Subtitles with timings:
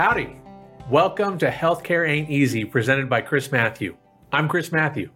[0.00, 0.34] Howdy.
[0.88, 3.98] Welcome to Healthcare Ain't Easy, presented by Chris Mathew.
[4.32, 5.10] I'm Chris Mathew.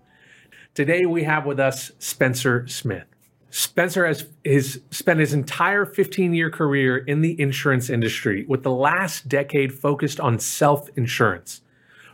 [0.74, 3.06] Today we have with us Spencer Smith.
[3.48, 9.26] Spencer has spent his entire 15 year career in the insurance industry, with the last
[9.26, 11.62] decade focused on self insurance.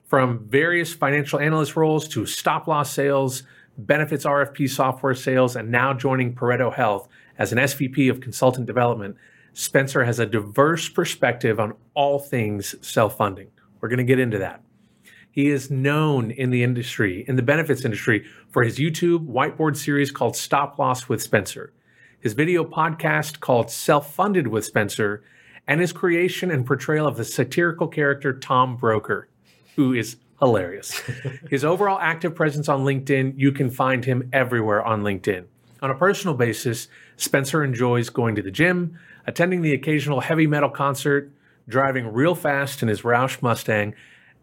[0.05, 3.43] From various financial analyst roles to stop loss sales,
[3.79, 9.17] benefits RFP software sales, and now joining Pareto Health as an SVP of consultant development,
[9.61, 13.49] Spencer has a diverse perspective on all things self funding.
[13.79, 14.63] We're going to get into that.
[15.31, 20.11] He is known in the industry, in the benefits industry, for his YouTube whiteboard series
[20.11, 21.75] called Stop Loss with Spencer,
[22.21, 25.23] his video podcast called Self Funded with Spencer,
[25.69, 29.29] and his creation and portrayal of the satirical character Tom Broker,
[29.77, 31.03] who is hilarious.
[31.51, 35.45] his overall active presence on LinkedIn, you can find him everywhere on LinkedIn.
[35.83, 40.71] On a personal basis, Spencer enjoys going to the gym, attending the occasional heavy metal
[40.71, 41.33] concert,
[41.69, 43.95] driving real fast in his Roush Mustang,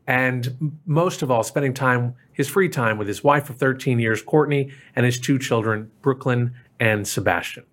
[0.08, 4.22] and most of all, spending time, his free time, with his wife of 13 years,
[4.22, 7.66] Courtney, and his two children, Brooklyn and Sebastian.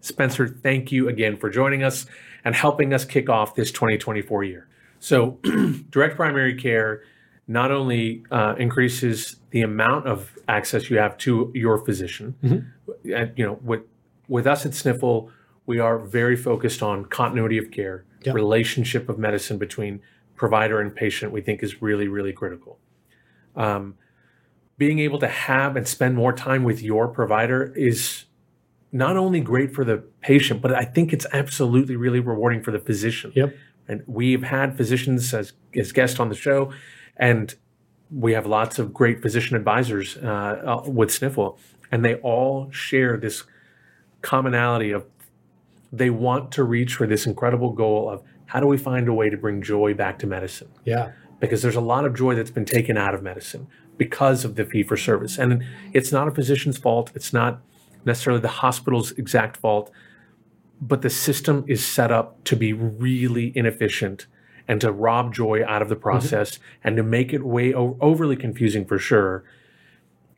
[0.00, 2.06] Spencer, thank you again for joining us
[2.44, 4.68] and helping us kick off this 2024 year.
[4.98, 5.38] So,
[5.90, 7.02] direct primary care
[7.48, 13.12] not only uh, increases the amount of access you have to your physician, mm-hmm.
[13.12, 13.82] and, you know, with
[14.28, 15.30] with us at Sniffle,
[15.66, 18.34] we are very focused on continuity of care, yep.
[18.34, 20.00] relationship of medicine between
[20.34, 21.32] provider and patient.
[21.32, 22.78] We think is really really critical.
[23.54, 23.94] Um,
[24.78, 28.24] being able to have and spend more time with your provider is
[28.92, 32.78] not only great for the patient, but I think it's absolutely really rewarding for the
[32.78, 33.32] physician.
[33.34, 33.56] Yep.
[33.88, 36.72] And we've had physicians as, as guests on the show,
[37.16, 37.54] and
[38.10, 41.58] we have lots of great physician advisors uh, uh with Sniffle,
[41.90, 43.44] and they all share this
[44.22, 45.06] commonality of
[45.92, 49.30] they want to reach for this incredible goal of how do we find a way
[49.30, 50.68] to bring joy back to medicine?
[50.84, 51.12] Yeah.
[51.40, 53.66] Because there's a lot of joy that's been taken out of medicine
[53.96, 55.38] because of the fee for service.
[55.38, 57.60] And it's not a physician's fault, it's not
[58.04, 59.90] necessarily the hospital's exact fault,
[60.80, 64.26] but the system is set up to be really inefficient
[64.68, 66.02] and to rob joy out of the mm-hmm.
[66.02, 66.88] process mm-hmm.
[66.88, 69.44] and to make it way o- overly confusing for sure.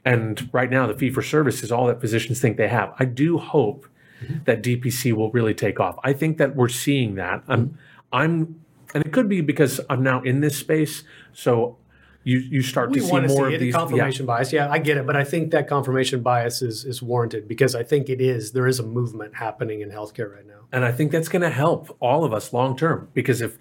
[0.04, 2.94] And right now, the fee for service is all that physicians think they have.
[2.98, 3.86] I do hope
[4.22, 4.44] mm-hmm.
[4.44, 5.98] that DPC will really take off.
[6.04, 7.42] I think that we're seeing that.
[7.48, 7.76] I'm, mm-hmm.
[8.12, 8.60] I'm,
[8.94, 11.04] and it could be because I'm now in this space.
[11.32, 11.76] So
[12.24, 14.34] you you start we to see more see of it, these confirmation yeah.
[14.34, 14.52] bias.
[14.52, 17.82] Yeah, I get it, but I think that confirmation bias is is warranted because I
[17.82, 21.10] think it is there is a movement happening in healthcare right now, and I think
[21.10, 23.56] that's going to help all of us long term because if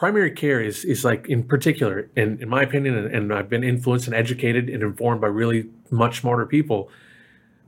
[0.00, 3.62] primary care is is like in particular, in, in my opinion, and, and I've been
[3.62, 6.88] influenced and educated and informed by really much smarter people.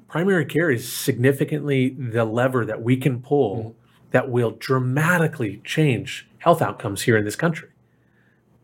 [0.08, 3.70] Primary care is significantly the lever that we can pull mm-hmm.
[4.12, 7.68] that will dramatically change health outcomes here in this country.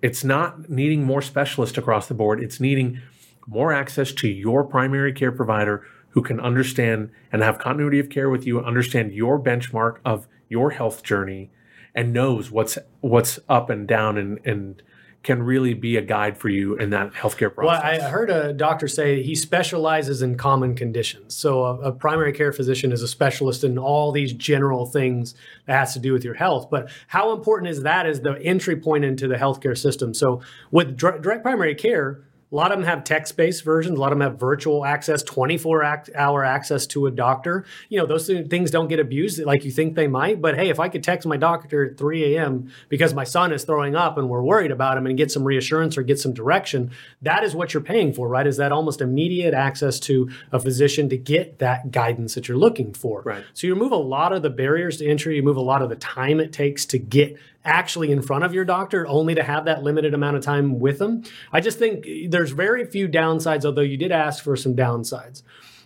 [0.01, 2.43] It's not needing more specialists across the board.
[2.43, 3.03] It's needing
[3.47, 8.31] more access to your primary care provider who can understand and have continuity of care
[8.31, 11.51] with you, understand your benchmark of your health journey,
[11.99, 14.83] and knows what's what's up and down and and
[15.25, 17.83] can really be a guide for you in that healthcare process.
[17.83, 21.35] Well, I heard a doctor say he specializes in common conditions.
[21.35, 25.35] So a, a, primary care physician is a specialist in all these general things
[25.67, 26.71] that has to do with your health.
[26.71, 30.15] But how important is that as the entry point into the healthcare system?
[30.15, 33.99] So with direct primary care, a lot of them have text-based versions.
[33.99, 37.67] A lot of them have virtual access, 24-hour access to a doctor.
[37.91, 40.41] You know, those things don't get abused like you think they might.
[40.41, 42.73] But hey, if I could text my doctor at 3 a.m.
[42.89, 45.99] because my son is throwing up and we're worried about him and get some reassurance
[45.99, 48.47] or get some direction, that is what you're paying for, right?
[48.47, 52.95] Is that almost immediate access to a physician to get that guidance that you're looking
[52.95, 53.23] for.
[53.23, 53.45] Right.
[53.53, 55.37] So you remove a lot of the barriers to entry.
[55.37, 57.37] You move a lot of the time it takes to get
[57.69, 60.99] actually in front of your doctor only to have that limited amount of time with
[60.99, 61.23] them.
[61.53, 65.43] I just think there's very few downsides, although you did ask for some downsides.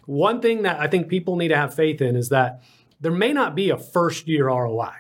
[0.07, 2.63] One thing that I think people need to have faith in is that
[3.01, 4.93] there may not be a first year ROI.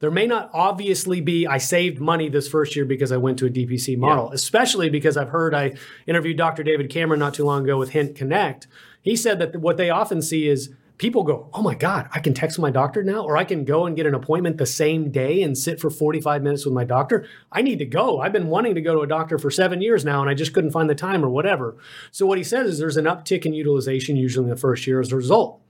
[0.00, 3.46] There may not obviously be, I saved money this first year because I went to
[3.46, 4.34] a DPC model, yeah.
[4.34, 5.74] especially because I've heard I
[6.06, 6.62] interviewed Dr.
[6.62, 8.68] David Cameron not too long ago with Hint Connect.
[9.02, 12.34] He said that what they often see is people go, oh my God, I can
[12.34, 15.42] text my doctor now, or I can go and get an appointment the same day
[15.42, 17.26] and sit for 45 minutes with my doctor.
[17.52, 18.20] I need to go.
[18.20, 20.52] I've been wanting to go to a doctor for seven years now, and I just
[20.52, 21.76] couldn't find the time or whatever.
[22.10, 25.00] So, what he says is there's an uptick in utilization usually in the first year
[25.00, 25.60] as a result.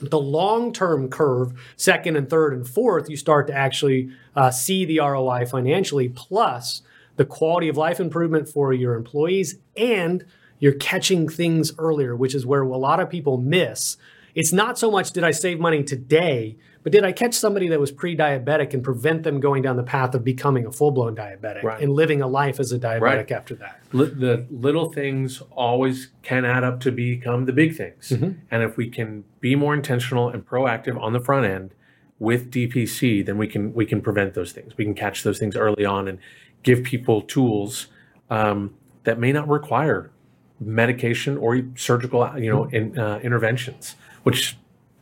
[0.00, 4.86] The long term curve, second and third and fourth, you start to actually uh, see
[4.86, 6.82] the ROI financially, plus
[7.16, 10.24] the quality of life improvement for your employees, and
[10.58, 13.98] you're catching things earlier, which is where a lot of people miss
[14.34, 17.78] it's not so much did I save money today, but did I catch somebody that
[17.78, 21.80] was pre-diabetic and prevent them going down the path of becoming a full-blown diabetic Right.
[21.82, 23.30] and living a life as a diabetic Right.
[23.32, 23.80] after that?
[23.92, 28.10] Li- the little things always can add up to become the big things.
[28.10, 28.36] Mhm.
[28.50, 31.70] And if we can be more intentional and proactive on the front end
[32.18, 34.76] with DPC, then we can we can prevent those things.
[34.76, 36.18] We can catch those things early on and
[36.62, 37.88] give people tools
[38.30, 38.72] um,
[39.04, 40.10] that may not require
[40.60, 43.96] medication or surgical, you know, in, uh, interventions.
[44.22, 44.56] Which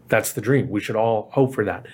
[0.09, 0.69] that's the dream.
[0.69, 1.87] We should all hope for that.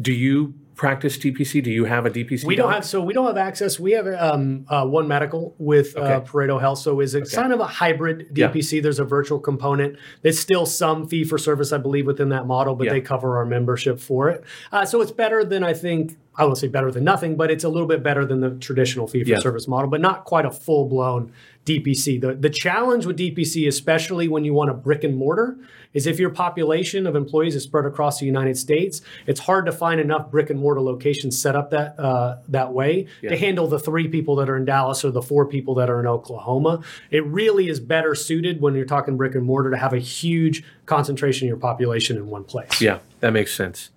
[0.00, 1.62] Do you practice DPC?
[1.64, 2.44] Do you have a DPC?
[2.44, 2.74] We don't doc?
[2.76, 3.80] have so we don't have access.
[3.80, 7.58] We have um, uh, one medical with uh, Pareto Health, so is it kind of
[7.58, 8.48] a hybrid Yeah.
[8.48, 8.80] DPC?
[8.82, 9.98] There's a virtual component.
[10.22, 12.92] There's still some fee for service, I believe, within that model, but Yeah.
[12.92, 14.44] they cover our membership for it.
[14.70, 16.16] Uh, so it's better than I think.
[16.38, 19.08] I won't say better than nothing, but it's a little bit better than the traditional
[19.08, 19.38] fee for Yeah.
[19.40, 21.32] service model, but not quite a full blown
[21.64, 22.16] DPC.
[22.20, 25.58] The the challenge with DPC, especially when you want a brick and mortar,
[25.92, 29.72] is if your population of employees is spread across the United States, it's hard to
[29.72, 33.30] find enough brick and mortar locations set up that uh, that way Yeah.
[33.30, 35.98] to handle the three people that are in Dallas or the four people that are
[35.98, 36.80] in Oklahoma.
[37.10, 40.62] It really is better suited when you're talking brick and mortar to have a huge
[40.86, 42.80] concentration of your population in one place.
[42.80, 43.90] Yeah, that makes sense.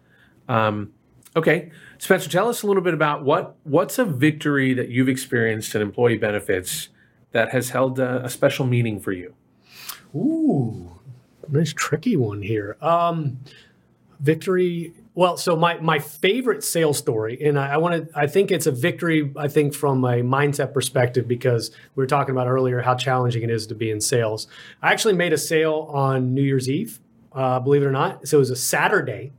[0.49, 0.89] Um,
[1.35, 5.75] okay, Spencer, tell us a little bit about what what's a victory that you've experienced
[5.75, 6.89] in employee benefits
[7.31, 9.33] that has held a, a special meaning for you.
[10.15, 10.99] Ooh,
[11.49, 12.77] nice tricky one here.
[12.81, 13.39] Um,
[14.19, 14.93] victory.
[15.13, 18.17] Well, so my my favorite sales story, and I, I want to.
[18.17, 19.31] I think it's a victory.
[19.35, 23.49] I think from a mindset perspective because we were talking about earlier how challenging it
[23.49, 24.47] is to be in sales.
[24.81, 26.99] I actually made a sale on New Year's Eve.
[27.33, 29.31] Uh, believe it or not, so it was a Saturday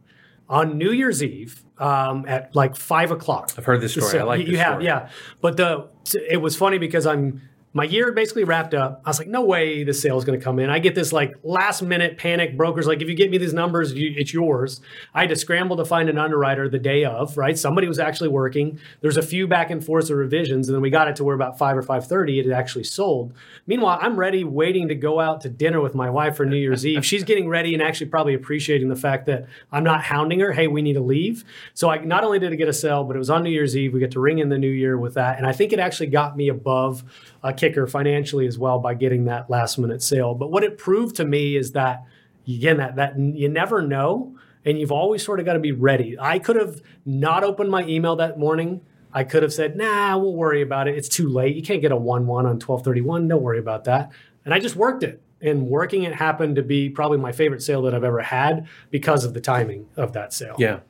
[0.49, 3.53] on New Year's Eve um, at like five o'clock.
[3.59, 4.19] I've heard this story.
[4.19, 4.85] I like you, this you have, story.
[4.85, 5.11] yeah.
[5.41, 5.89] But the
[6.31, 7.43] it was funny because I'm
[7.75, 9.01] my year basically wrapped up.
[9.05, 10.69] I was like, no way the sale is going to come in.
[10.69, 12.57] I get this like last minute panic.
[12.57, 14.81] Brokers like, if you get me these numbers, you, it's yours.
[15.15, 17.37] I had to scramble to find an underwriter the day of.
[17.37, 18.79] Right, somebody was actually working.
[19.01, 21.35] There's a few back and forths of revisions, and then we got it to where
[21.35, 23.33] about five or five thirty it had actually sold.
[23.67, 26.85] Meanwhile, I'm ready, waiting to go out to dinner with my wife for New Year's
[26.85, 27.07] Eve.
[27.07, 30.53] She's getting ready and actually probably appreciating the fact that I'm not hounding her.
[30.53, 31.45] Hey, we need to leave.
[31.75, 33.77] So I not only did I get a sale, but it was on New Year's
[33.77, 33.95] Eve.
[33.95, 36.09] We get to ring in the new year with that, and I think it actually
[36.09, 37.05] got me above
[37.43, 40.35] a kicker financially as well by getting that last minute sale.
[40.35, 42.05] But what it proved to me is that
[42.47, 46.17] again that that you never know, and you've always sort of got to be ready.
[46.19, 48.81] I could have not opened my email that morning.
[49.13, 50.97] I could have said, "Nah, we'll worry about it.
[50.97, 51.57] It's too late.
[51.57, 53.29] You can't get a one-one on twelve thirty-one.
[53.29, 54.11] Don't worry about that."
[54.45, 57.83] And I just worked it, and working it happened to be probably my favorite sale
[57.83, 60.57] that I've ever had because of the timing of that sale.
[60.59, 60.81] Yeah.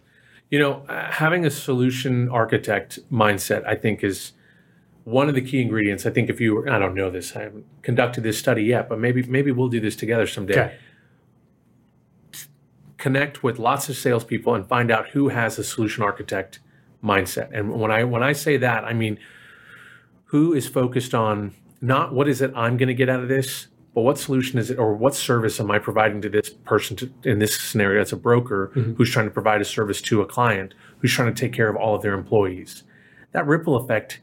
[0.51, 4.33] You know, uh, having a solution architect mindset, I think, is
[5.05, 6.07] one of the key ingredients.
[6.07, 8.99] I think if you, I don't know this, I haven't conducted this study yet, but
[8.99, 10.53] maybe maybe we'll do this together someday.
[10.53, 10.77] Okay.
[12.99, 16.61] Connect with lots of salespeople and find out who has a solution architect
[17.03, 17.51] mindset.
[17.53, 19.19] And when I when I say that, I mean
[20.27, 23.67] who is focused on not what is it I'm going to get out of this,
[23.95, 27.13] but what solution is it or what service am I providing to this person to,
[27.25, 28.01] in this scenario?
[28.01, 28.95] It's a broker mm-hmm.
[28.95, 31.77] who's trying to provide a service to a client who's trying to take care of
[31.77, 32.85] all of their employees.
[33.33, 34.21] That ripple effect,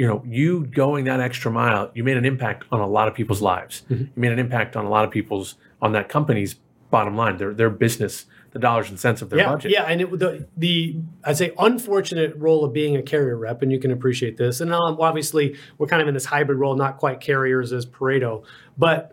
[0.00, 3.12] you know, you going that extra mile, you made an impact on a lot of
[3.12, 3.82] people's lives.
[3.90, 6.54] You made an impact on a lot of people's on that company's
[6.90, 9.70] bottom line, their their business, the dollars and cents of their yeah, budget.
[9.70, 13.70] Yeah, and it, the the I'd say unfortunate role of being a carrier rep, and
[13.70, 14.62] you can appreciate this.
[14.62, 18.42] And um, obviously, we're kind of in this hybrid role, not quite carriers as Pareto,
[18.78, 19.12] but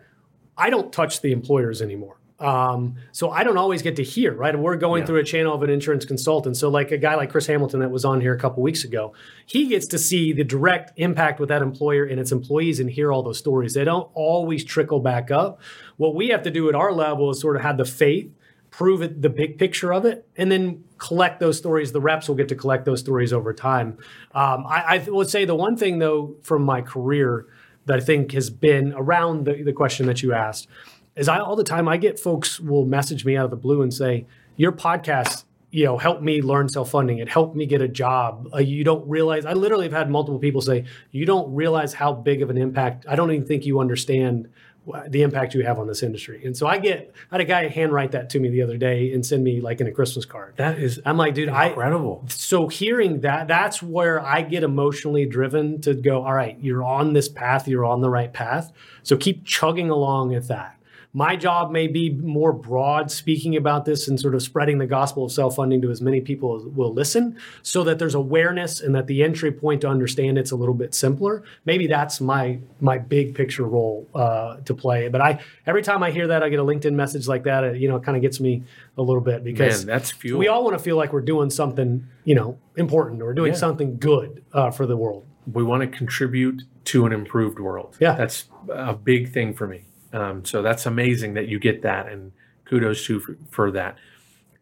[0.56, 2.17] I don't touch the employers anymore.
[2.40, 4.56] Um, so I don't always get to hear, right?
[4.56, 5.06] We're going Yeah.
[5.06, 6.56] through a channel of an insurance consultant.
[6.56, 9.12] So like a guy like Chris Hamilton that was on here a couple weeks ago,
[9.44, 13.12] he gets to see the direct impact with that employer and its employees and hear
[13.12, 13.74] all those stories.
[13.74, 15.60] They don't always trickle back up.
[15.96, 18.30] What we have to do at our level is sort of have the faith
[18.70, 22.34] prove it the big picture of it and then collect those stories the reps will
[22.36, 23.96] get to collect those stories over time
[24.34, 27.46] um, I, I would say the one thing though from my career
[27.86, 30.68] that i think has been around the, the question that you asked
[31.18, 33.82] is i all the time i get folks will message me out of the blue
[33.82, 37.18] and say your podcast you know helped me learn self-funding.
[37.18, 38.48] It helped me get a job.
[38.54, 42.12] Uh, you don't realize i literally have had multiple people say you don't realize how
[42.12, 44.48] big of an impact i don't even think you understand
[45.08, 46.42] the impact you have on this industry.
[46.44, 49.12] And so i get i had a guy handwrite that to me the other day
[49.12, 50.54] and send me like in a christmas card.
[50.56, 52.24] That is i'm like dude i incredible.
[52.28, 57.12] so hearing that that's where i get emotionally driven to go all right you're on
[57.12, 57.68] this path.
[57.68, 58.72] You're on the right path.
[59.02, 60.77] So keep chugging along at that
[61.14, 65.24] my job may be more broad speaking about this and sort of spreading the gospel
[65.24, 69.06] of self-funding to as many people as will listen so that there's awareness and that
[69.06, 73.34] the entry point to understand it's a little bit simpler maybe that's my my big
[73.34, 76.64] picture role uh, to play but i every time i hear that i get a
[76.64, 78.62] linkedin message like that it, you know it kind of gets me
[78.98, 80.38] a little bit because Man, that's fuel.
[80.38, 83.58] we all want to feel like we're doing something you know important or doing Yeah.
[83.58, 87.96] something good uh, for the world we want to contribute to an improved world.
[88.00, 88.14] Yeah.
[88.14, 89.84] That's a big thing for me.
[90.12, 92.32] Um, so that's amazing that you get that, and
[92.64, 93.96] kudos to for, for that.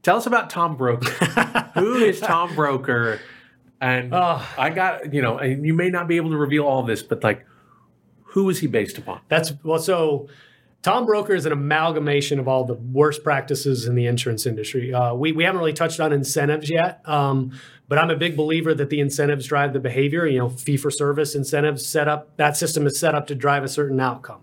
[0.03, 1.09] Tell us about Tom Broker.
[1.75, 3.21] Who is Tom Broker?
[3.81, 4.47] And Oh.
[4.57, 7.23] I got you know, and you may not be able to reveal all this, but
[7.23, 7.45] like,
[8.25, 9.21] who is he based upon?
[9.29, 10.29] That's well, so
[10.83, 14.95] Tom Broker is an amalgamation of all the worst practices in the insurance industry.
[14.95, 18.75] Uh, we, we haven't really touched on incentives yet, um, but I'm a big believer
[18.75, 20.27] that the incentives drive the behavior.
[20.27, 23.65] You know, fee for service incentives set up, that system is set up to drive
[23.65, 24.41] a certain outcome.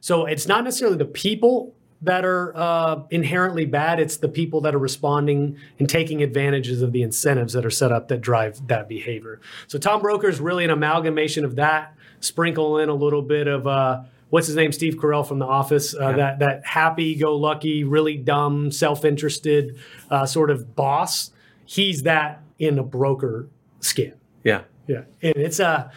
[0.00, 4.74] So it's not necessarily the people that are uh, inherently bad, it's the people that
[4.74, 8.86] are responding and taking advantages of the incentives that are set up that drive that
[8.86, 9.40] behavior.
[9.66, 13.66] So Tom Broker is really an amalgamation of that, sprinkle in a little bit of.
[13.66, 14.72] Uh, what's his name?
[14.72, 15.94] Steve Carell from The Office.
[15.94, 19.78] Uh, That that happy-go-lucky, really dumb, self-interested
[20.10, 21.30] uh, sort of boss.
[21.64, 23.48] He's that in a broker
[23.80, 24.14] skin.
[24.44, 25.88] Yeah, Yeah, and it's Uh,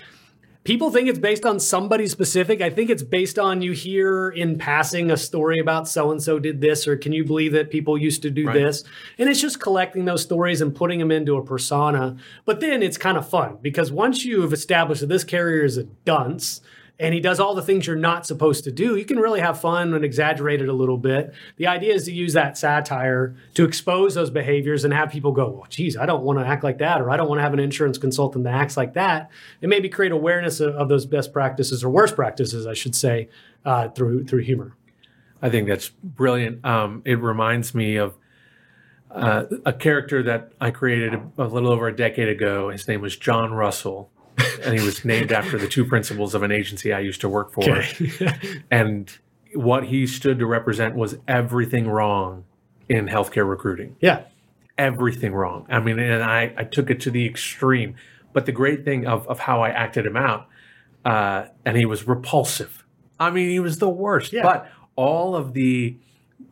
[0.63, 2.61] people think it's based on somebody specific.
[2.61, 6.39] I think it's based on you hear in passing a story about so and so
[6.39, 8.53] did this, or can you believe that people used to do Right.
[8.55, 8.83] this?
[9.17, 12.17] And it's just collecting those stories and putting them into a persona.
[12.45, 15.83] But then it's kind of fun because once you've established that this carrier is a
[16.05, 16.61] dunce
[16.99, 19.59] and he does all the things you're not supposed to do, you can really have
[19.59, 21.33] fun and exaggerate it a little bit.
[21.55, 25.49] The idea is to use that satire to expose those behaviors and have people go,
[25.49, 27.53] well, geez, I don't want to act like that, or I don't want to have
[27.53, 29.31] an insurance consultant that acts like that.
[29.61, 33.29] And maybe create awareness of, of those best practices or worst practices, I should say,
[33.63, 34.75] uh, through through humor.
[35.41, 36.65] I think that's brilliant.
[36.65, 38.15] Um, it reminds me of
[39.09, 42.69] uh, a character that I created a, a little over a decade ago.
[42.69, 44.11] His name was John Russell,
[44.63, 47.51] and he was named after the two principals of an agency I used to work
[47.51, 47.83] for.
[48.71, 49.11] And
[49.53, 52.45] what he stood to represent was everything wrong
[52.87, 53.95] in healthcare recruiting.
[53.99, 54.23] yeah.
[54.77, 55.65] Everything wrong.
[55.69, 57.95] I mean, and I, I took it to the extreme.
[58.31, 60.47] But the great thing of, of how I acted him out,
[61.03, 62.85] uh, and he was repulsive.
[63.19, 64.31] I mean, he was the worst.
[64.31, 64.43] Yeah.
[64.43, 65.97] But all of the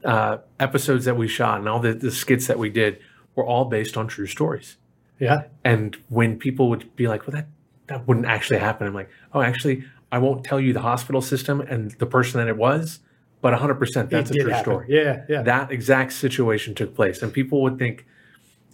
[0.04, 3.00] uh, episodes that we shot and all the, the skits that we did
[3.36, 4.76] were all based on true stories.
[5.20, 5.44] Yeah.
[5.64, 7.48] And when people would be like, well, that,
[7.88, 11.62] that wouldn't actually happen, I'm like, oh, actually, I won't tell you the hospital system
[11.62, 13.00] and the person that it was,
[13.42, 14.64] but 100% that's It a true happen.
[14.64, 14.86] story.
[14.90, 15.24] Yeah.
[15.30, 15.42] Yeah.
[15.44, 17.22] That exact situation took place.
[17.22, 18.06] And people would think,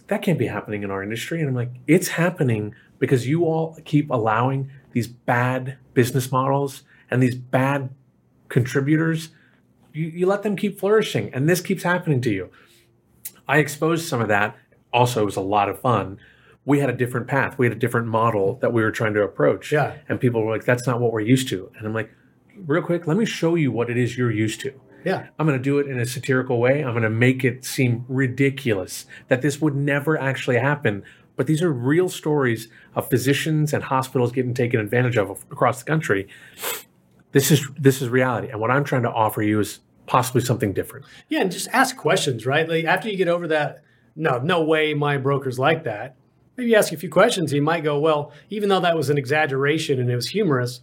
[0.08, 1.40] that can't be happening in our industry.
[1.40, 7.22] And I'm like, it's happening because you all keep allowing these bad business models and
[7.22, 7.90] these bad
[8.48, 9.30] contributors,
[9.92, 11.32] you, you let them keep flourishing.
[11.32, 12.50] And this keeps happening to you.
[13.48, 14.56] I exposed some of that.
[14.92, 16.18] Also, it was a lot of fun.
[16.66, 17.58] We had a different path.
[17.58, 19.70] We had a different model that we were trying to approach.
[19.70, 19.96] Yeah.
[20.08, 21.70] And people were like, that's not what we're used to.
[21.76, 22.10] And I'm like,
[22.56, 24.72] real quick, let me show you what it is you're used to.
[25.04, 25.26] yeah.
[25.38, 26.82] I'm going to do it in a satirical way.
[26.82, 31.02] I'm going to make it seem ridiculous that this would never actually happen.
[31.36, 35.84] But these are real stories of physicians and hospitals getting taken advantage of across the
[35.84, 36.28] country.
[37.32, 40.72] This is this is reality, and what I'm trying to offer you is possibly something
[40.72, 41.06] different.
[41.28, 42.68] Yeah, and just ask questions, right?
[42.68, 43.82] Like after you get over that,
[44.14, 46.14] no, no way my broker's like that.
[46.56, 49.98] Maybe ask a few questions, you might go, well, even though that was an exaggeration
[50.00, 50.80] and it was humorous,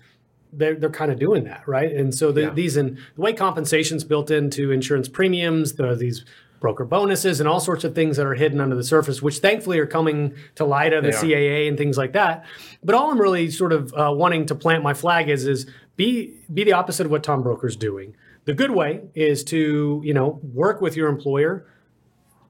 [0.53, 1.91] they're, they're kind of doing that, right?
[1.91, 2.49] And so the, Yeah.
[2.49, 6.25] these and the way compensation's built into insurance premiums, the, these
[6.59, 9.79] broker bonuses and all sorts of things that are hidden under the surface, which thankfully
[9.79, 12.45] are coming to light of the CAA and things like that.
[12.83, 16.35] But all I'm really sort of uh, wanting to plant my flag is is be
[16.53, 18.13] be the opposite of what Tom Broker's doing.
[18.45, 21.65] The good way is to you know work with your employer,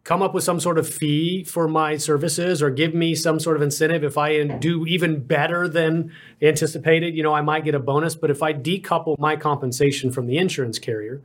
[0.03, 3.55] come up with some sort of fee for my services, or give me some sort
[3.55, 7.15] of incentive if I do even better than anticipated.
[7.15, 10.38] You know, I might get a bonus, but if I decouple my compensation from the
[10.38, 11.22] insurance carrier.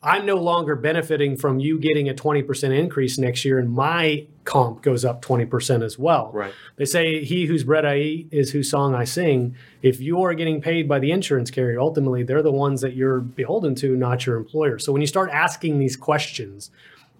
[0.00, 4.80] I'm no longer benefiting from you getting a 20% increase next year, and my comp
[4.80, 6.30] goes up 20% as well.
[6.32, 6.52] Right.
[6.76, 9.56] They say, He whose bread I eat is whose song I sing.
[9.82, 13.18] If you are getting paid by the insurance carrier, ultimately they're the ones that you're
[13.18, 14.78] beholden to, not your employer.
[14.78, 16.70] So when you start asking these questions,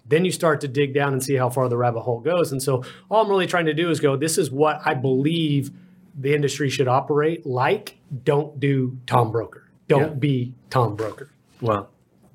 [0.09, 2.51] then you start to dig down and see how far the rabbit hole goes.
[2.51, 5.71] And so all I'm really trying to do is go, This is what I believe
[6.19, 7.97] the industry should operate like.
[8.23, 9.63] Don't do Tom Broker.
[9.87, 10.07] Don't Yeah.
[10.15, 11.29] be Tom Broker.
[11.61, 11.89] Well,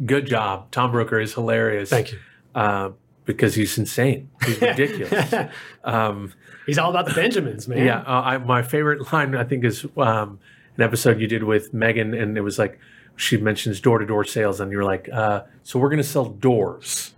[0.06, 0.70] good job.
[0.70, 1.90] Tom Broker is hilarious.
[1.90, 2.18] Thank you.
[2.54, 2.90] Uh,
[3.24, 4.28] because he's insane.
[4.44, 5.34] He's ridiculous.
[5.82, 6.32] um,
[6.66, 7.84] He's all about the Benjamins, man.
[7.84, 10.38] Yeah, uh, I, my favorite line I think is um,
[10.76, 12.78] an episode you did with Megan, and it was like,
[13.16, 16.26] she mentions door to door sales, and you're like, uh, so we're going to sell
[16.26, 17.13] doors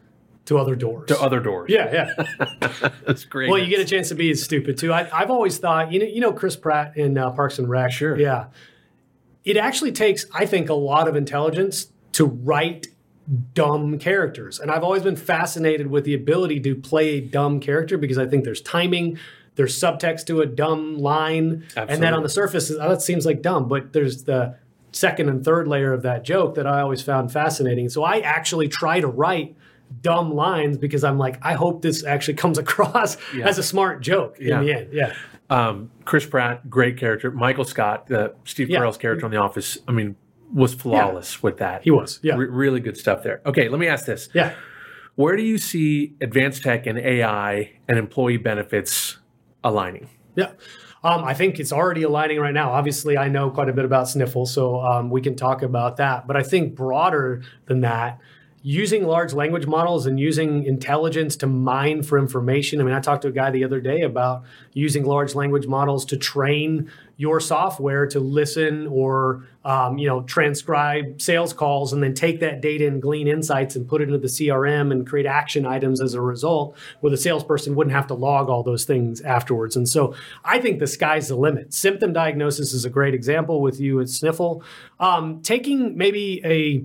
[0.47, 1.09] to other doors.
[1.09, 1.71] to other doors.
[1.71, 2.91] yeah, yeah.
[3.07, 3.51] that's great.
[3.51, 4.93] Well, you get a chance to be as stupid too.
[4.93, 7.93] I, I've always thought, you know, you know Chris Pratt in uh, Parks and Rec.
[7.93, 8.19] Sure.
[8.19, 8.47] Yeah.
[9.45, 12.89] It actually takes, I think, a lot of intelligence to write
[13.55, 17.99] dumb characters, and I've always been fascinated with the ability to play a dumb character
[17.99, 19.19] because I think there's timing.
[19.57, 23.43] There's subtext to a dumb line, and then on the surface, oh, that seems like
[23.43, 24.57] dumb, but there's the
[24.93, 27.89] second and third layer of that joke that I always found fascinating.
[27.89, 29.57] So I actually try to write
[30.03, 33.49] dumb lines because I'm like, I hope this actually comes across Yeah.
[33.49, 34.61] as a smart joke Yeah.
[34.61, 34.89] in the end.
[34.93, 35.13] Yeah.
[35.51, 37.31] um, Chris Pratt, great character.
[37.31, 38.81] Michael Scott, the Steve Yeah.
[38.81, 39.79] Carell's character on The Office.
[39.89, 40.17] I mean,
[40.53, 41.83] was flawless with that.
[41.83, 42.21] He was.
[42.23, 42.37] Yeah.
[42.37, 43.41] Re- really good stuff there.
[43.47, 44.55] Okay, let me ask this: Yeah.
[45.17, 49.17] Where do you see advanced tech and AI and employee benefits
[49.65, 50.09] aligning?
[50.37, 50.51] Yeah.
[51.03, 52.73] Um, I think it's already aligning right now.
[52.73, 56.27] Obviously, I know quite a bit about Sniffle, so um, we can talk about that.
[56.27, 58.19] But I think broader than that,
[58.67, 62.81] using large language models and using intelligence to mine for information.
[62.81, 64.43] I mean, I talked to a guy the other day about
[64.73, 71.21] using large language models to train your software to listen or um, you know transcribe
[71.23, 74.27] sales calls and then take that data and glean insights and put it into the
[74.27, 78.51] crm and create action items as a result where the salesperson wouldn't have to log
[78.51, 79.77] all those things afterwards.
[79.77, 81.73] And so i think the sky's the limit.
[81.73, 84.63] Symptom diagnosis is a great example with you at sniffle.
[85.01, 86.85] Um, taking maybe a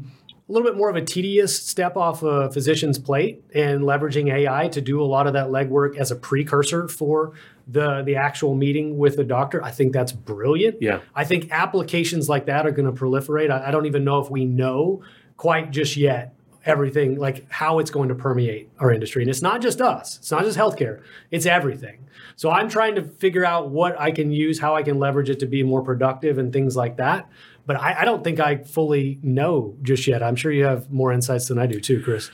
[0.51, 4.67] a little bit more of a tedious step off a physician's plate and leveraging AI
[4.67, 7.31] to do a lot of that legwork as a precursor for
[7.67, 9.63] the the actual meeting with the doctor.
[9.63, 10.81] I think that's brilliant.
[10.81, 10.99] Yeah.
[11.15, 13.49] I think applications like that are going to proliferate.
[13.49, 15.03] I, I don't even know if we know
[15.37, 19.23] quite just yet everything like how it's going to permeate our industry.
[19.23, 20.17] And it's not just us.
[20.17, 21.01] It's not just healthcare.
[21.31, 22.07] It's everything.
[22.35, 25.39] So I'm trying to figure out what I can use, how I can leverage it
[25.39, 27.29] to be more productive and things like that.
[27.65, 30.23] But I, I don't think I fully know just yet.
[30.23, 32.31] I'm sure you have more insights than I do too, Chris.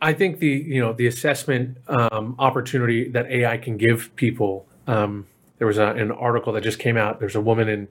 [0.00, 4.66] I think the you know the assessment um, opportunity that AI can give people.
[4.86, 5.26] Um,
[5.58, 7.20] there was a, an article that just came out.
[7.20, 7.88] There's a woman in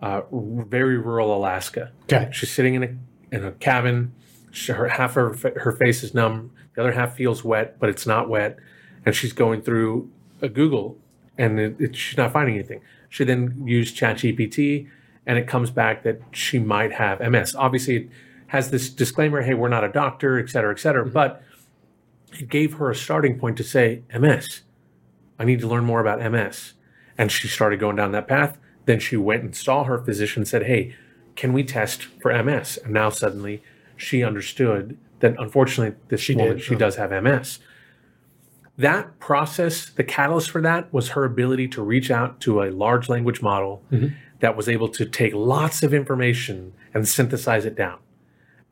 [0.00, 1.92] uh, very rural Alaska.
[2.04, 2.30] Okay.
[2.32, 4.12] She's sitting in a in a cabin.
[4.50, 6.52] She, her half her her face is numb.
[6.74, 8.58] The other half feels wet, but it's not wet.
[9.04, 10.10] And she's going through
[10.42, 10.98] a Google,
[11.38, 12.82] and it, it, she's not finding anything.
[13.08, 14.88] She then used ChatGPT,
[15.30, 17.54] and it comes back that she might have MS.
[17.54, 18.08] Obviously, it
[18.48, 21.40] has this disclaimer: "Hey, we're not a doctor, et cetera, et cetera." But
[22.36, 24.62] it gave her a starting point to say, "MS.
[25.38, 26.72] I need to learn more about MS."
[27.16, 28.58] And she started going down that path.
[28.86, 30.96] Then she went and saw her physician, said, "Hey,
[31.36, 33.62] can we test for MS?" And now suddenly
[33.96, 36.78] she understood that unfortunately this She woman did, she oh.
[36.78, 37.60] does have MS.
[38.76, 43.08] That process, the catalyst for that was her ability to reach out to a large
[43.08, 44.08] language model Mm-hmm.
[44.40, 47.98] That was able to take lots of information and synthesize it down.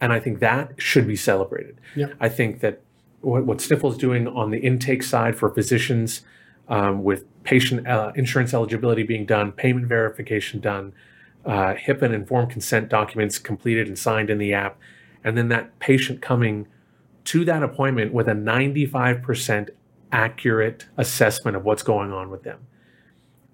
[0.01, 1.81] And I think that should be celebrated.
[1.97, 2.15] Yep.
[2.21, 2.81] I think that
[3.21, 6.23] what, what Sniffle's doing on the intake side for physicians,
[6.69, 10.93] um, with patient uh, insurance eligibility being done, payment verification done,
[11.45, 14.79] uh, HIPAA and informed consent documents completed and signed in the app,
[15.25, 16.67] and then that patient coming
[17.25, 19.71] to that appointment with a 95%
[20.13, 22.61] accurate assessment of what's going on with them.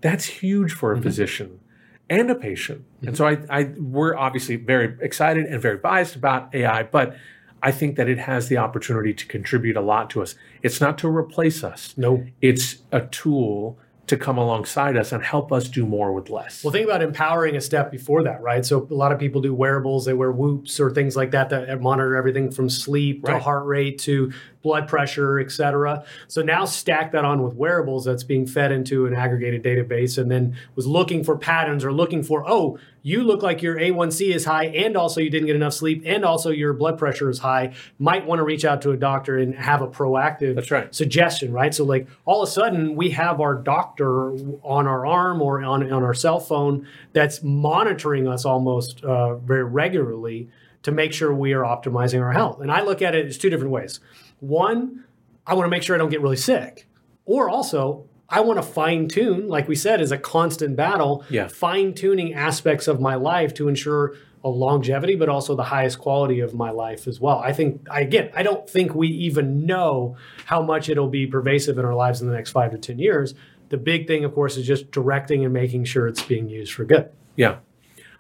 [0.00, 1.61] That's huge for a physician
[2.09, 2.85] and a patient.
[3.07, 7.17] And so I, I we're obviously very excited and very biased about AI, but
[7.62, 10.35] I think that it has the opportunity to contribute a lot to us.
[10.62, 11.95] It's not to replace us.
[11.97, 12.27] No.
[12.43, 16.62] It's a tool to come alongside us and help us do more with less.
[16.62, 18.64] Well, think about empowering a step before that, right?
[18.64, 21.81] So a lot of people do wearables, they wear whoops or things like that that
[21.81, 24.31] monitor everything from sleep to heart rate to
[24.64, 26.03] blood pressure, et cetera.
[26.27, 30.31] So now stack that on with wearables that's being fed into an aggregated database and
[30.31, 34.46] then was looking for patterns or looking for, oh, you look like your A1C is
[34.46, 37.74] high and also you didn't get enough sleep and also your blood pressure is high.
[37.98, 40.92] Might want to reach out to a doctor and have a proactive right.
[40.94, 41.74] suggestion, right?
[41.74, 44.31] So like all of a sudden we have our doctor
[44.62, 49.64] on our arm or on, on our cell phone that's monitoring us almost uh, very
[49.64, 50.48] regularly
[50.85, 52.61] to make sure we are optimizing our health.
[52.61, 54.00] And I look at it as two different ways.
[54.40, 55.05] One,
[55.47, 56.87] I want to make sure I don't get really sick.
[57.25, 61.49] Or also, I want to fine tune, like we said, is a constant battle, Yeah.
[61.49, 66.40] fine tuning aspects of my life to ensure a longevity, but also the highest quality
[66.40, 67.38] of my life as well.
[67.38, 71.85] I think, again, I don't think we even know how much it'll be pervasive in
[71.87, 73.35] our lives in the next five to 10 years.
[73.70, 76.85] The big thing, of course, is just directing and making sure it's being used for
[76.85, 77.09] good.
[77.37, 77.57] yeah.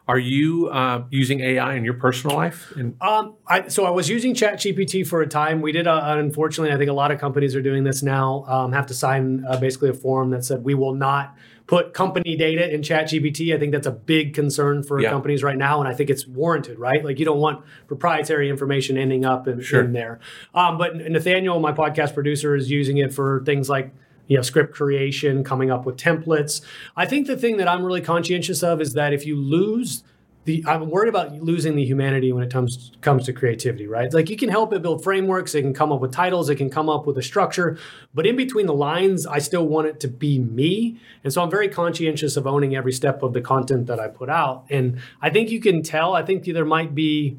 [0.06, 2.72] Are you uh, using AI in your personal life?
[2.76, 5.62] And Um, I, so I was using ChatGPT for a time.
[5.62, 8.44] We did, uh, unfortunately, I think a lot of companies are doing this now.
[8.46, 11.34] Um, have to sign uh, basically a form that said we will not
[11.66, 13.54] put company data in ChatGPT.
[13.54, 15.08] I think that's a big concern for Yeah.
[15.08, 17.02] companies right now, and I think it's warranted, right?
[17.02, 19.80] Like you don't want proprietary information ending up in, Sure.
[19.82, 20.20] in there.
[20.54, 23.90] Um, but Nathaniel, my podcast producer, is using it for things like
[24.26, 26.60] you know script creation, coming up with templates.
[26.96, 30.02] I think the thing that I'm really conscientious of is that if you lose
[30.44, 34.12] the I'm worried about losing the humanity when it comes comes to creativity, right?
[34.12, 36.70] Like you can help it build frameworks, it can come up with titles, it can
[36.70, 37.78] come up with a structure,
[38.12, 41.00] but in between the lines, I still want it to be me.
[41.22, 44.28] And so I'm very conscientious of owning every step of the content that I put
[44.28, 44.64] out.
[44.70, 47.38] And I think you can tell, I think there might be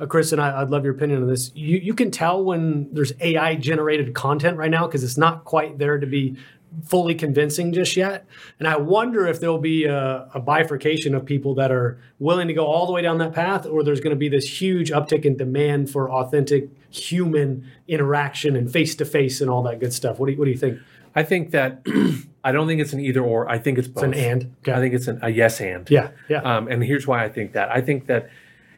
[0.00, 1.50] uh, Chris and I, I'd love your opinion on this.
[1.54, 5.78] You you can tell when there's AI generated content right now because it's not quite
[5.78, 6.36] there to be
[6.82, 8.26] fully convincing just yet.
[8.58, 12.54] And I wonder if there'll be a, a bifurcation of people that are willing to
[12.54, 15.24] go all the way down that path, or there's going to be this huge uptick
[15.24, 20.18] in demand for authentic human interaction and face to face and all that good stuff.
[20.18, 20.78] What do you, what do you think?
[21.14, 21.82] I think that
[22.44, 23.48] I don't think it's an either or.
[23.48, 24.04] I think it's both.
[24.04, 24.56] It's an and.
[24.66, 25.88] I think it's an, a yes and.
[25.88, 26.42] Yeah, yeah.
[26.42, 27.70] Um, and here's why I think that.
[27.70, 28.30] I think that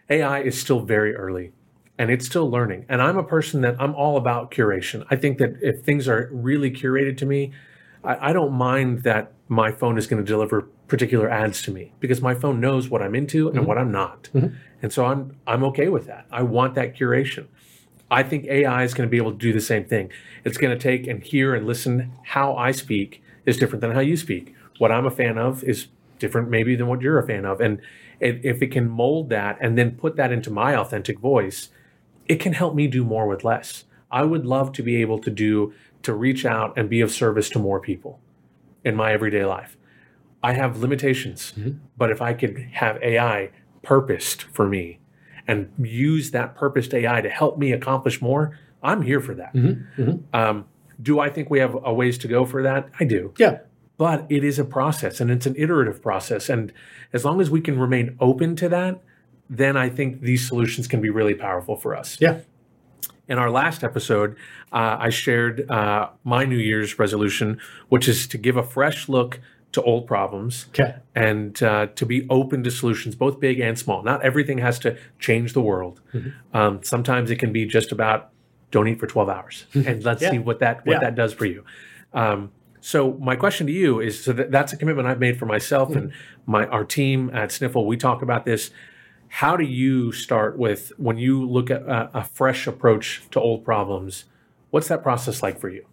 [0.09, 1.53] AI is still very early
[1.99, 2.85] and it's still learning.
[2.89, 5.07] And I'm a person that I'm all about curation.
[5.11, 7.53] I think that if things are really curated to me,
[8.05, 11.93] I, I don't mind that my phone is going to deliver particular ads to me
[12.01, 13.67] because my phone knows what I'm into and mm-hmm.
[13.67, 14.25] what I'm not.
[14.35, 14.55] Mm-hmm.
[14.83, 16.27] And so I'm I'm okay with that.
[16.31, 17.47] I want that curation.
[18.11, 20.11] I think AI is going to be able to do the same thing.
[20.45, 24.01] It's going to take and hear and listen how I speak is different than how
[24.01, 24.55] you speak.
[24.79, 25.89] What I'm a fan of is
[26.19, 27.61] different maybe than what you're a fan of.
[27.61, 27.81] And
[28.21, 31.71] it, if it can mold that and then put that into my authentic voice,
[32.27, 33.85] it can help me do more with less.
[34.11, 37.49] I would love to be able to do to reach out and be of service
[37.51, 38.21] to more people
[38.85, 39.77] in my everyday life.
[40.43, 41.79] I have limitations, mm-hmm.
[41.97, 43.51] but if I could have AI
[43.83, 45.01] purposed for me
[45.49, 49.55] and use that purposed AI to help me accomplish more, I'm here for that.
[49.55, 50.03] Mm-hmm.
[50.03, 50.37] Mm-hmm.
[50.37, 50.67] Um,
[51.03, 52.89] do I think we have a ways to go for that?
[53.01, 53.35] I do.
[53.39, 53.59] yeah.
[53.99, 56.49] But it is a process and it's an iterative process.
[56.49, 56.73] And
[57.13, 59.01] as long as we can remain open to that,
[59.49, 62.19] then I think these solutions can be really powerful for us.
[62.21, 62.41] Yeah.
[63.29, 64.37] In our last episode,
[64.73, 69.41] uh, I shared uh, my New Year's resolution, which is to give a fresh look
[69.73, 70.95] to old problems Okay.
[71.15, 74.03] and uh, to be open to solutions, both big and small.
[74.03, 76.01] Not everything has to change the world.
[76.55, 78.31] Um, sometimes it can be just about
[78.71, 80.31] don't eat for 12 hours and let's Yeah.
[80.33, 81.01] see what that what Yeah.
[81.01, 81.65] that does for you.
[82.15, 85.47] Um, so my question to you is: so that, that's a commitment I've made for
[85.47, 86.13] myself and
[86.47, 87.87] my our team at Sniffle.
[87.87, 88.71] We talk about this.
[89.29, 93.65] How do you start with when you look at a, a fresh approach to old
[93.65, 94.25] problems?
[94.71, 95.87] What's that process like for you?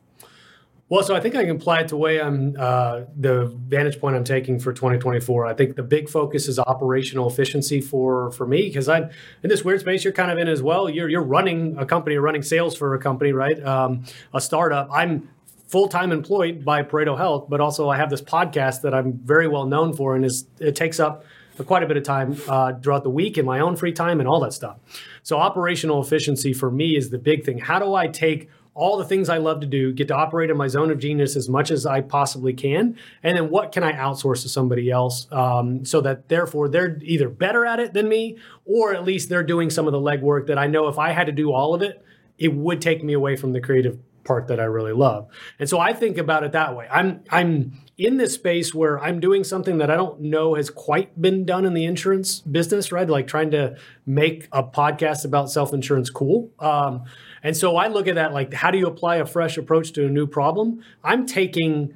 [0.90, 4.00] Well, so I think I can apply it to the way I'm uh, the vantage
[4.00, 5.48] point I'm taking for 2024.
[5.48, 9.10] I think the big focus is operational efficiency for for me because I'm
[9.42, 10.88] in this weird space you're kind of in as well.
[10.88, 13.60] You're you're running a company, running sales for a company, right?
[13.66, 14.04] Um,
[14.36, 14.88] a startup.
[14.92, 15.30] I'm
[15.68, 19.48] full time employed by Pareto Health, but also I have this podcast that I'm very
[19.48, 21.26] well known for, and is it takes up
[21.66, 24.28] quite a bit of time uh, throughout the week in my own free time and
[24.28, 24.78] all that stuff.
[25.22, 27.60] So operational efficiency for me is the big thing.
[27.60, 30.58] How do I take all the things I love to do, get to operate in
[30.58, 33.94] my zone of genius as much as I possibly can, and then what can I
[33.94, 38.38] outsource to somebody else um, so that therefore they're either better at it than me,
[38.66, 41.28] or at least they're doing some of the legwork that I know if I had
[41.28, 42.04] to do all of it,
[42.40, 45.28] it would take me away from the creative part that I really love.
[45.60, 46.88] And so I think about it that way.
[46.90, 51.22] I'm I'm in this space where I'm doing something that I don't know has quite
[51.22, 53.08] been done in the insurance business, right?
[53.08, 56.52] Like trying to make a podcast about self-insurance cool.
[56.60, 57.04] Um,
[57.44, 60.06] and so I look at that like how do you apply a fresh approach to
[60.06, 60.84] a new problem?
[61.04, 61.94] I'm taking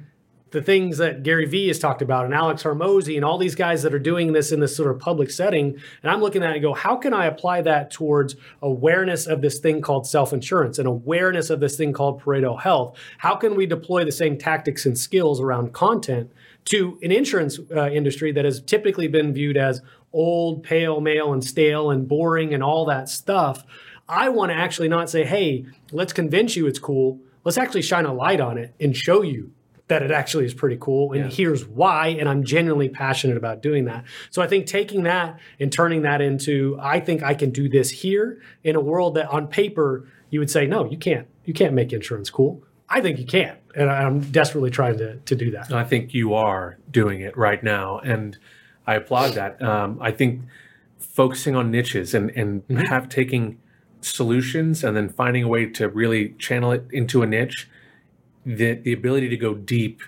[0.50, 3.82] the things that Gary Vee has talked about and Alex Hormozi and all these guys
[3.82, 5.78] that are doing this in this sort of public setting.
[6.02, 9.42] And I'm looking at it and go, how can I apply that towards awareness of
[9.42, 12.96] this thing called self insurance and awareness of this thing called Pareto Health?
[13.18, 16.32] How can we deploy the same tactics and skills around content
[16.66, 19.82] to an insurance uh, industry that has typically been viewed as
[20.12, 23.64] old, pale, male, and stale and boring and all that stuff?
[24.08, 27.20] I want to actually not say, hey, let's convince you it's cool.
[27.44, 29.52] Let's actually shine a light on it and show you
[29.88, 31.30] that it actually is pretty cool and Yeah.
[31.30, 35.72] here's why and i'm genuinely passionate about doing that so i think taking that and
[35.72, 39.46] turning that into i think i can do this here in a world that on
[39.48, 43.26] paper you would say no you can't you can't make insurance cool i think you
[43.26, 47.36] can and i'm desperately trying to, to do that I think you are doing it
[47.36, 48.36] right now, and
[48.86, 49.60] I applaud that.
[49.62, 50.40] Um, I think
[50.98, 53.58] focusing on niches and and have taking
[54.00, 57.68] solutions and then finding a way to really channel it into a niche,
[58.44, 60.02] the the ability to go deep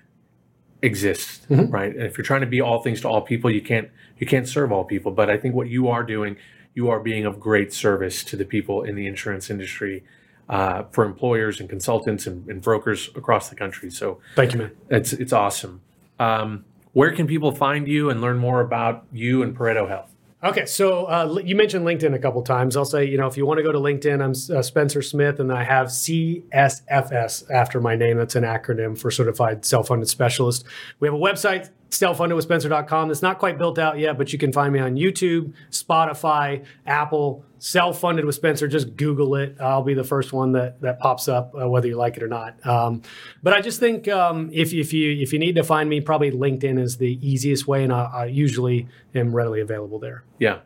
[0.83, 1.95] exists, right?
[1.95, 3.89] And if you're trying to be all things to all people, you can't
[4.19, 5.13] you can't serve all people.
[5.13, 6.37] But I think what you are doing,
[6.75, 10.03] you are being of great service to the people in the insurance industry.
[10.49, 13.89] Uh, for employers and consultants and, and brokers across the country.
[13.89, 15.81] So thank you man it's it's awesome.
[16.19, 20.10] Um, Where can people find you and learn more about you and Pareto Health?
[20.43, 22.75] Okay, so uh, you mentioned LinkedIn a couple times.
[22.75, 25.39] I'll say, you know, if you want to go to LinkedIn, I'm uh, Spencer Smith,
[25.39, 28.17] and I have CSFS after my name.
[28.17, 30.65] That's an acronym for Certified Self Funded Specialist.
[30.99, 33.09] We have a website, selffundedwithspencer.com.
[33.09, 37.45] That's not quite built out yet, but you can find me on YouTube, Spotify, Apple,
[37.59, 38.67] Self Funded with Spencer.
[38.69, 39.57] Just Google it.
[39.61, 42.29] I'll be the first one that that pops up, uh, whether you like it or
[42.29, 42.65] not.
[42.67, 43.03] Um,
[43.43, 46.31] but I just think um, if, if you if you need to find me, probably
[46.31, 50.25] LinkedIn is the easiest way, and I, I usually am readily available there.
[50.39, 50.61] Yeah.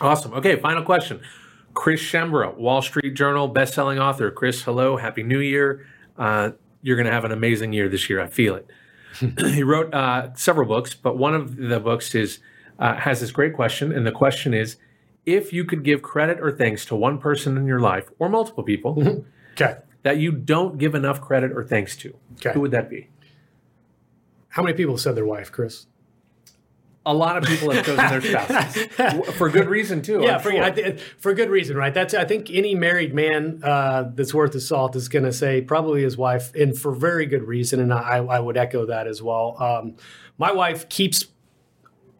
[0.00, 0.34] Awesome.
[0.34, 1.20] Okay, final question.
[1.72, 4.30] Chris Schembra, Wall Street Journal best-selling author.
[4.30, 5.86] Chris, hello, happy New Year.
[6.16, 6.50] Uh,
[6.82, 8.20] you're going to have an amazing year this year.
[8.20, 8.68] I feel it.
[9.38, 12.38] he wrote uh, several books, but one of the books is
[12.78, 14.76] uh, has this great question, and the question is:
[15.26, 18.64] If you could give credit or thanks to one person in your life, or multiple
[18.64, 19.76] people, Okay.
[20.02, 22.52] that you don't give enough credit or thanks to, Okay.
[22.52, 23.08] who would that be?
[24.48, 25.86] How many people said their wife, Chris?
[27.06, 30.22] A lot of people have chosen their spouses for good reason too.
[30.22, 30.70] yeah, for, sure.
[30.70, 31.92] Th- for good reason, right?
[31.92, 35.60] That's I think any married man uh, that's worth his salt is going to say
[35.60, 37.78] probably his wife, and for very good reason.
[37.80, 39.56] And I, I would echo that as well.
[39.62, 39.96] Um,
[40.38, 41.26] my wife keeps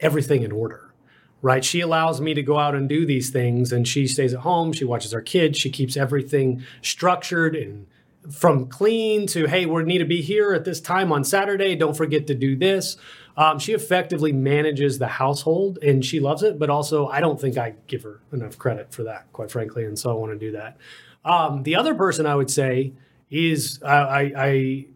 [0.00, 0.92] everything in order,
[1.40, 1.64] right?
[1.64, 4.72] She allows me to go out and do these things, and she stays at home.
[4.74, 5.58] She watches our kids.
[5.58, 7.86] She keeps everything structured and
[8.30, 11.76] from clean to hey, we need to be here at this time on Saturday.
[11.76, 12.96] Don't forget to do this.
[13.36, 16.58] Um, she effectively manages the household, and she loves it.
[16.58, 19.84] But also, I don't think I give her enough credit for that, quite frankly.
[19.84, 20.76] And so I want to do that.
[21.24, 22.92] Um, the other person I would say
[23.30, 24.86] is uh, I, I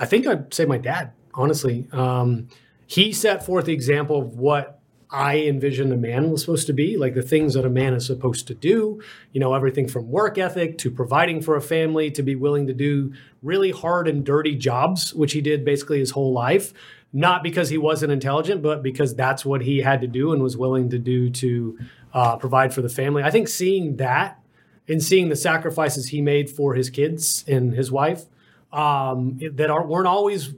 [0.00, 1.88] I think I'd say my dad, honestly.
[1.92, 2.48] Um,
[2.86, 4.75] he set forth the example of what
[5.10, 8.06] I envisioned a man was supposed to be, like the things that a man is
[8.06, 9.00] supposed to do.
[9.32, 12.74] You know, everything from work ethic to providing for a family to be willing to
[12.74, 16.72] do really hard and dirty jobs, which he did basically his whole life.
[17.12, 20.56] Not because he wasn't intelligent, but because that's what he had to do and was
[20.56, 21.78] willing to do to
[22.12, 23.22] uh, provide for the family.
[23.22, 24.42] I think seeing that
[24.88, 28.24] and seeing the sacrifices he made for his kids and his wife
[28.72, 30.52] um, that aren't weren't always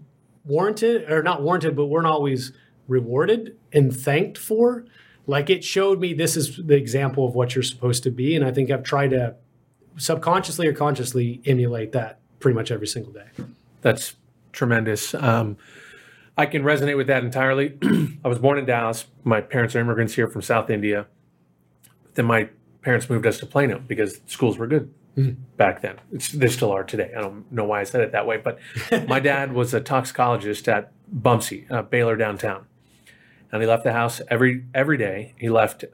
[0.44, 2.52] warranted or not warranted, but weren't always
[2.88, 4.84] rewarded and thanked for.
[5.26, 8.44] Like it showed me this is the example of what you're supposed to be, and
[8.44, 9.36] I think I've tried to
[9.96, 13.28] subconsciously or consciously emulate that pretty much every single day.
[13.82, 14.16] That's
[14.52, 15.14] tremendous.
[15.14, 15.58] Um,
[16.36, 17.76] I can resonate with that entirely.
[18.24, 19.06] I was born in Dallas.
[19.24, 21.06] My parents are immigrants here from South India.
[22.14, 22.48] Then my
[22.82, 24.92] parents moved us to Plano because schools were good
[25.56, 25.96] back then.
[26.12, 27.12] It's, they still are today.
[27.16, 28.58] I don't know why I said it that way, but
[29.08, 32.66] my dad was a toxicologist at Bumsey, uh, Baylor downtown,
[33.52, 35.34] and he left the house every every day.
[35.38, 35.84] He left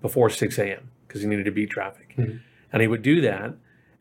[0.00, 0.90] before 6 a.m.
[1.06, 2.38] because he needed to beat traffic, mm-hmm.
[2.72, 3.54] and he would do that.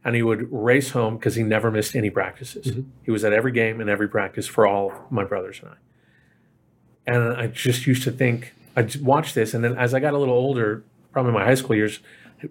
[0.06, 2.68] And he would race home because he never missed any practices.
[2.68, 2.90] Mm-hmm.
[3.04, 7.12] He was at every game and every practice for all of my brothers and I.
[7.12, 10.14] And I just used to think, I would watch this, and then as I got
[10.14, 12.00] a little older, probably my high school years,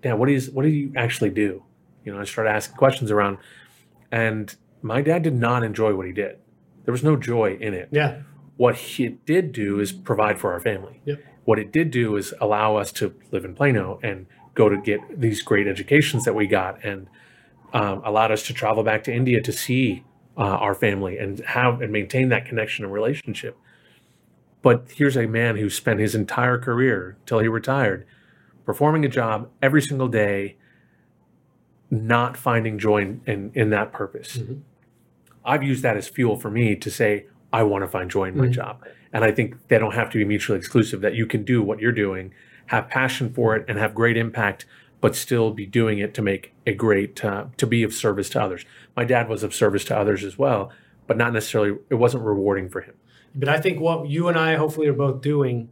[0.02, 1.62] Dad, what is what do you actually do?
[2.04, 3.38] You know, I started asking questions around,
[4.10, 6.38] and my dad did not enjoy what he did.
[6.84, 7.88] There was no joy in it.
[7.90, 8.22] Yeah,
[8.56, 11.00] What he did do is provide for our family.
[11.04, 11.22] Yep.
[11.44, 15.00] What it did do is allow us to live in Plano and go to get
[15.20, 17.08] these great educations that we got, and
[17.72, 20.04] um, allowed us to travel back to India to see
[20.38, 23.56] uh, our family and have and maintain that connection and relationship.
[24.62, 28.06] But here's a man who spent his entire career till he retired
[28.64, 30.56] performing a job every single day,
[31.90, 34.40] not finding joy in, in, in that purpose.
[35.44, 38.36] I've used that as fuel for me to say, I want to find joy in
[38.36, 38.84] my job.
[39.12, 41.80] And I think they don't have to be mutually exclusive, that you can do what
[41.80, 42.34] you're doing,
[42.66, 44.66] have passion for it, and have great impact,
[45.00, 48.42] but still be doing it to make a great, uh, to be of service to
[48.42, 48.64] others.
[48.96, 50.70] My dad was of service to others as well,
[51.06, 52.94] but not necessarily, it wasn't rewarding for him.
[53.34, 55.70] But I think what you and I hopefully are both doing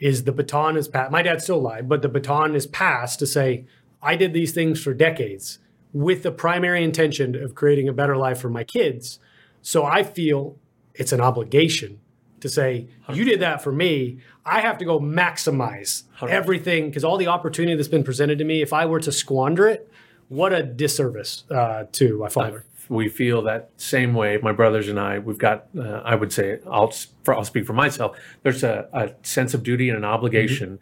[0.00, 1.12] is the baton is passed.
[1.12, 3.66] My dad's still alive, but the baton is passed to say,
[4.02, 5.60] I did these things for decades
[5.92, 9.20] with the primary intention of creating a better life for my kids.
[9.60, 10.56] So I feel
[10.94, 12.00] it's an obligation
[12.40, 14.18] to say, you did that for me.
[14.44, 18.62] I have to go maximize everything because all the opportunity that's been presented to me,
[18.62, 19.88] if I were to squander it,
[20.28, 22.64] what a disservice uh, to my father.
[22.88, 24.38] we feel that same way.
[24.42, 27.74] My brothers and I, we've got, uh, I would say, I'll, for, I'll speak for
[27.74, 28.16] myself.
[28.42, 30.78] There's a, a sense of duty and an obligation.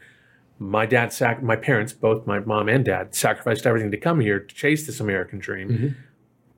[0.59, 4.41] My dad, sac- my parents, both my mom and dad, sacrificed everything to come here
[4.41, 5.97] to chase this American dream.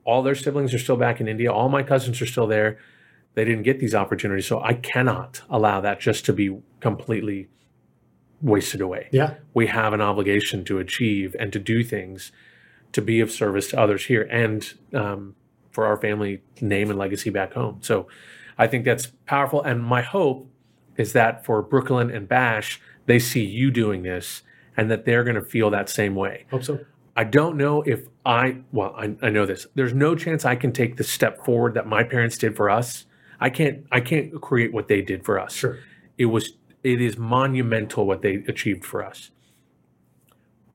[0.05, 1.51] All their siblings are still back in India.
[1.51, 2.77] All my cousins are still there.
[3.35, 7.49] They didn't get these opportunities, so I cannot allow that just to be completely
[8.41, 9.35] wasted away Yeah.
[9.53, 12.31] we have an obligation to achieve and to do things
[12.91, 15.35] to be of service to others here and um,
[15.71, 17.77] for our family name and legacy back home.
[17.81, 18.07] So
[18.57, 19.61] I think that's powerful.
[19.63, 20.47] And my hope
[20.97, 24.43] is that for Brooklyn and Bash, they see you doing this
[24.75, 26.45] and that they're going to feel that same way.
[26.51, 26.79] Hope so.
[27.15, 29.67] I don't know if I, well, I, I know this.
[29.73, 33.05] There's no chance I can take the step forward that my parents did for us.
[33.43, 35.53] I can't, I can't create what they did for us.
[35.53, 35.77] Sure.
[36.17, 36.53] It was,
[36.83, 39.29] it is monumental what they achieved for us.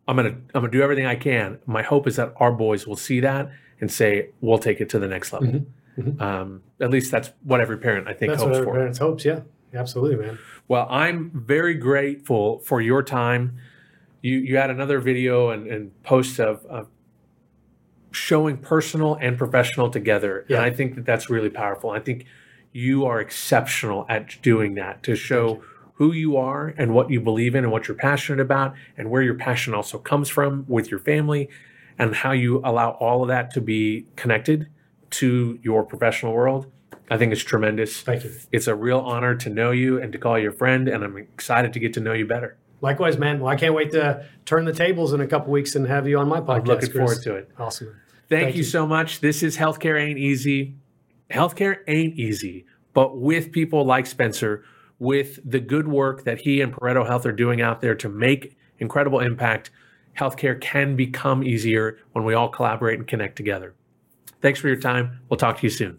[0.06, 1.58] I'm gonna, I'm gonna do everything I can.
[1.66, 3.50] My hope is that our boys will see that
[3.80, 5.66] and say, we'll take it to the next level.
[6.20, 8.74] Um, at least that's what every parent I think That's what hopes our for.
[8.74, 9.24] parents hopes.
[9.24, 9.40] Yeah,
[9.74, 10.38] absolutely, man.
[10.68, 13.56] Well, I'm very grateful for your time.
[14.22, 16.88] You you had another video and, and post of, of
[18.12, 20.56] showing personal and professional together, Yeah.
[20.58, 21.90] and I think that that's really powerful.
[21.90, 22.26] I think
[22.78, 25.60] you are exceptional at doing that to show
[25.94, 29.20] who you are and what you believe in and what you're passionate about and where
[29.20, 31.48] your passion also comes from with your family
[31.98, 34.68] and how you allow all of that to be connected
[35.10, 36.70] to your professional world.
[37.10, 38.02] I think it's tremendous.
[38.02, 38.32] Thank you.
[38.52, 41.16] It's a real honor to know you and to call you a friend, and I'm
[41.16, 42.58] excited to get to know you better.
[42.80, 43.40] Likewise, man.
[43.40, 46.16] Well, I can't wait to turn the tables in a couple weeks and have you
[46.18, 46.58] on my podcast.
[46.58, 46.92] I'm looking Chris.
[46.92, 47.50] forward to it.
[47.58, 47.96] Awesome.
[48.28, 48.64] Thank, Thank you, you.
[48.64, 49.18] so much.
[49.18, 50.76] This is Healthcare Ain't Easy.
[51.30, 52.64] Healthcare ain't easy,
[52.94, 54.64] but with people like Spencer,
[54.98, 58.56] with the good work that he and Pareto Health are doing out there to make
[58.78, 59.70] incredible impact,
[60.18, 63.74] healthcare can become easier when we all collaborate and connect together.
[64.42, 65.20] Thanks for your time.
[65.28, 65.96] We'll talk to you soon.